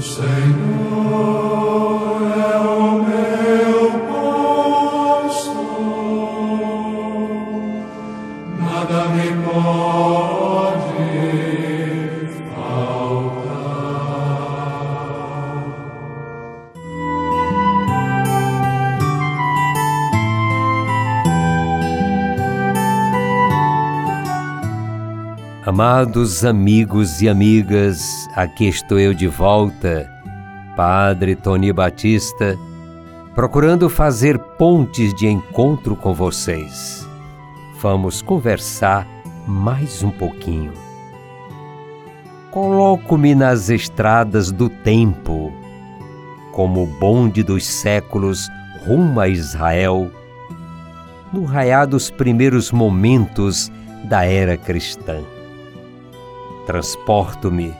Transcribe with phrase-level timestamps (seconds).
[0.00, 1.67] Senhor
[25.68, 30.10] Amados amigos e amigas, aqui estou eu de volta,
[30.74, 32.56] Padre Tony Batista,
[33.34, 37.06] procurando fazer pontes de encontro com vocês.
[37.82, 39.06] Vamos conversar
[39.46, 40.72] mais um pouquinho.
[42.50, 45.52] Coloco-me nas estradas do tempo,
[46.50, 48.48] como o bonde dos séculos
[48.86, 50.10] rumo a Israel,
[51.30, 53.70] no raiar dos primeiros momentos
[54.04, 55.22] da era cristã
[56.68, 57.74] transporto-me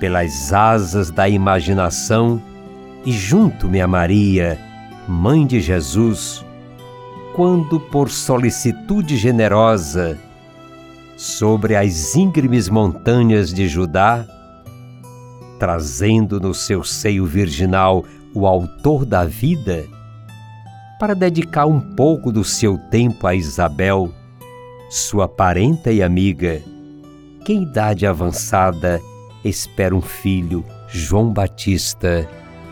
[0.00, 2.42] pelas asas da imaginação
[3.06, 4.58] e junto-me a Maria,
[5.06, 6.44] Mãe de Jesus,
[7.32, 10.18] quando por solicitude generosa,
[11.16, 14.26] sobre as íngremes montanhas de Judá,
[15.60, 19.84] trazendo no seu seio virginal o Autor da vida,
[20.98, 24.12] para dedicar um pouco do seu tempo a Isabel,
[24.90, 26.73] sua parenta e amiga,
[27.44, 29.02] que idade avançada
[29.44, 32.26] espera um filho, João Batista,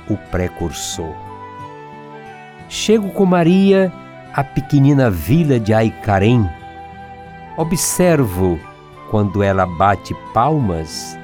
[0.09, 1.15] o precursor.
[2.71, 3.93] Chego com Maria
[4.33, 6.49] à pequenina vila de Aicarém.
[7.59, 8.59] Observo
[9.11, 11.19] quando ela bate palmas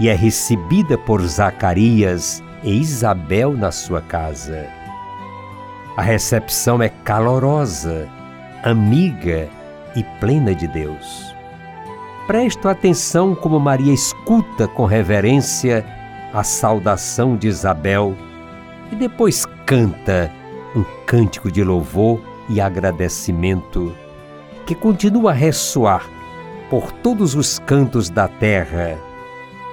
[0.00, 4.66] e é recebida por Zacarias e Isabel na sua casa.
[5.96, 8.08] A recepção é calorosa,
[8.64, 9.48] amiga
[9.94, 11.37] e plena de Deus
[12.28, 15.82] presto atenção como Maria escuta com reverência
[16.34, 18.14] a saudação de Isabel
[18.92, 20.30] e depois canta
[20.76, 23.94] um cântico de louvor e agradecimento
[24.66, 26.06] que continua a ressoar
[26.68, 28.98] por todos os cantos da terra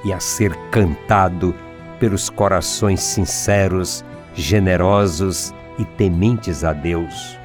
[0.06, 1.54] e a ser cantado
[2.00, 7.38] pelos corações sinceros, generosos e tementes a Deus.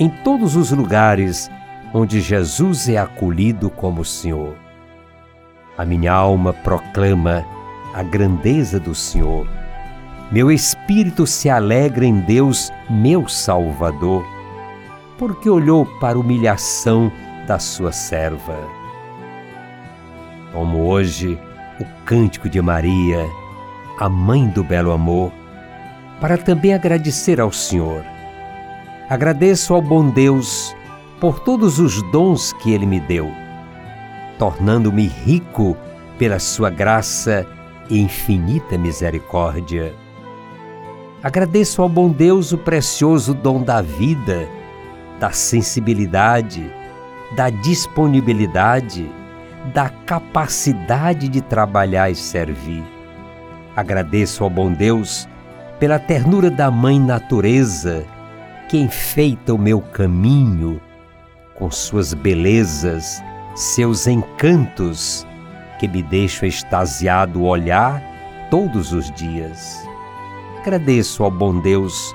[0.00, 1.48] Em todos os lugares
[1.96, 4.54] onde Jesus é acolhido como Senhor.
[5.78, 7.42] A minha alma proclama
[7.94, 9.48] a grandeza do Senhor.
[10.30, 14.22] Meu espírito se alegra em Deus, meu Salvador,
[15.16, 17.10] porque olhou para a humilhação
[17.46, 18.58] da sua serva.
[20.52, 21.38] Como hoje
[21.80, 23.26] o cântico de Maria,
[23.98, 25.32] a mãe do belo amor,
[26.20, 28.04] para também agradecer ao Senhor.
[29.08, 30.75] Agradeço ao bom Deus
[31.20, 33.30] por todos os dons que Ele me deu,
[34.38, 35.76] tornando-me rico
[36.18, 37.46] pela Sua graça
[37.88, 39.94] e infinita misericórdia.
[41.22, 44.48] Agradeço ao bom Deus o precioso dom da vida,
[45.18, 46.70] da sensibilidade,
[47.34, 49.10] da disponibilidade,
[49.72, 52.84] da capacidade de trabalhar e servir.
[53.74, 55.28] Agradeço ao bom Deus
[55.80, 58.04] pela ternura da Mãe Natureza,
[58.68, 60.80] que enfeita o meu caminho
[61.58, 63.22] com suas belezas,
[63.54, 65.26] seus encantos,
[65.78, 68.02] que me deixam extasiado olhar
[68.50, 69.86] todos os dias.
[70.60, 72.14] Agradeço ao bom Deus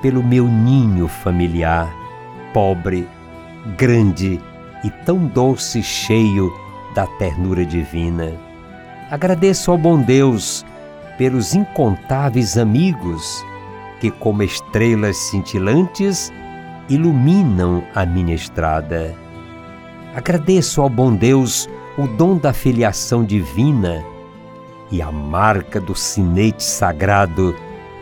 [0.00, 1.92] pelo meu ninho familiar,
[2.52, 3.08] pobre,
[3.76, 4.40] grande
[4.84, 6.52] e tão doce cheio
[6.94, 8.32] da ternura divina.
[9.10, 10.64] Agradeço ao bom Deus
[11.16, 13.44] pelos incontáveis amigos
[14.00, 16.32] que, como estrelas cintilantes,
[16.88, 19.14] iluminam a minha estrada.
[20.14, 24.04] Agradeço ao bom Deus o dom da filiação divina
[24.90, 27.54] e a marca do sinete sagrado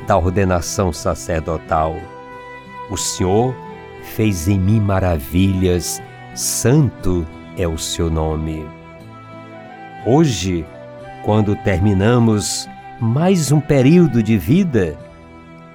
[0.07, 1.97] da ordenação sacerdotal.
[2.91, 3.55] O Senhor
[4.03, 6.03] fez em mim maravilhas,
[6.35, 7.27] santo
[7.57, 8.67] é o seu nome.
[10.05, 10.67] Hoje,
[11.25, 12.69] quando terminamos
[13.01, 14.99] mais um período de vida,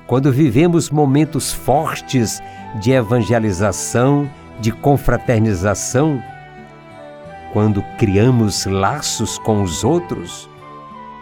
[0.07, 2.42] quando vivemos momentos fortes
[2.75, 6.24] de evangelização, de confraternização,
[7.51, 10.50] quando criamos laços com os outros,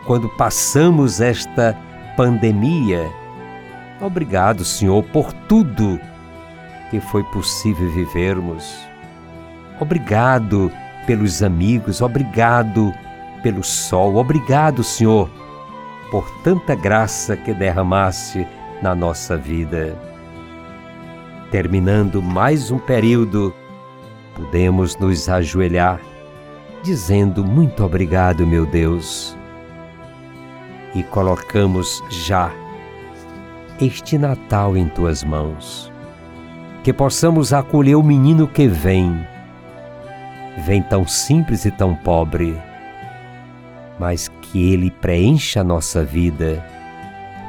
[0.06, 1.76] quando passamos esta
[2.16, 3.10] pandemia.
[4.00, 6.00] Obrigado, Senhor, por tudo
[6.92, 8.78] que foi possível vivermos.
[9.80, 10.72] Obrigado
[11.08, 12.94] pelos amigos, obrigado
[13.42, 15.30] pelo sol, obrigado, Senhor,
[16.12, 18.48] por tanta graça que derramaste
[18.86, 19.98] na nossa vida.
[21.50, 23.52] Terminando mais um período,
[24.36, 26.00] podemos nos ajoelhar
[26.84, 29.36] dizendo muito obrigado, meu Deus.
[30.94, 32.52] E colocamos já
[33.82, 35.92] este Natal em tuas mãos.
[36.84, 39.20] Que possamos acolher o menino que vem.
[40.64, 42.56] Vem tão simples e tão pobre,
[44.00, 46.64] mas que ele preencha a nossa vida,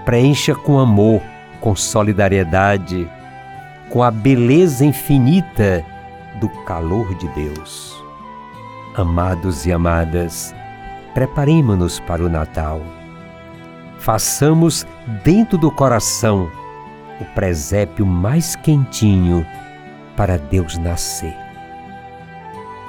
[0.06, 1.20] preencha com amor,
[1.60, 3.10] com solidariedade,
[3.90, 5.84] com a beleza infinita
[6.40, 8.00] do calor de Deus.
[8.94, 10.54] Amados e amadas,
[11.12, 12.80] preparemos-nos para o Natal.
[13.98, 14.86] Façamos
[15.24, 16.48] dentro do coração
[17.20, 19.44] o presépio mais quentinho
[20.16, 21.36] para Deus nascer.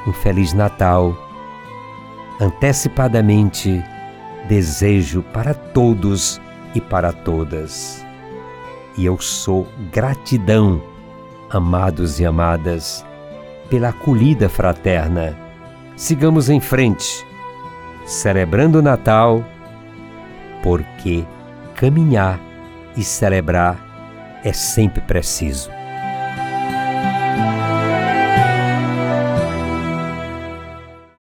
[0.06, 1.18] Um Feliz Natal.
[2.40, 3.84] Antecipadamente,
[4.48, 6.40] desejo para todos
[6.78, 8.06] e para todas.
[8.98, 10.82] E eu sou gratidão,
[11.50, 13.06] amados e amadas,
[13.70, 15.48] pela acolhida fraterna
[15.98, 17.26] sigamos em frente,
[18.06, 19.44] celebrando o Natal,
[20.62, 21.26] porque
[21.76, 22.40] caminhar
[22.96, 25.77] e celebrar é sempre preciso.